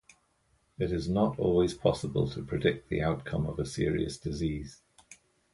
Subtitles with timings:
[0.79, 4.81] It is not always possible to predict the outcome of a serious disease.